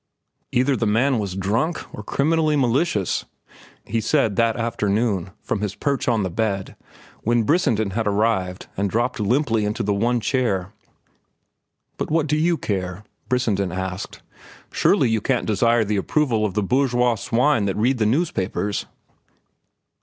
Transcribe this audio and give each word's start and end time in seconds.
"Either 0.51 0.75
the 0.75 0.87
man 0.87 1.19
was 1.19 1.35
drunk 1.35 1.81
or 1.93 2.01
criminally 2.01 2.55
malicious," 2.55 3.25
he 3.85 4.01
said 4.01 4.35
that 4.35 4.55
afternoon, 4.55 5.29
from 5.43 5.61
his 5.61 5.75
perch 5.75 6.07
on 6.07 6.23
the 6.23 6.29
bed, 6.31 6.75
when 7.21 7.43
Brissenden 7.43 7.91
had 7.91 8.07
arrived 8.07 8.65
and 8.75 8.89
dropped 8.89 9.19
limply 9.19 9.63
into 9.63 9.83
the 9.83 9.93
one 9.93 10.19
chair. 10.19 10.73
"But 11.97 12.09
what 12.09 12.25
do 12.25 12.35
you 12.35 12.57
care?" 12.57 13.03
Brissenden 13.29 13.71
asked. 13.71 14.23
"Surely 14.71 15.07
you 15.07 15.21
don't 15.21 15.45
desire 15.45 15.83
the 15.85 15.97
approval 15.97 16.47
of 16.47 16.55
the 16.55 16.63
bourgeois 16.63 17.13
swine 17.13 17.65
that 17.65 17.75
read 17.77 17.99
the 17.99 18.07
newspapers?" 18.07 18.87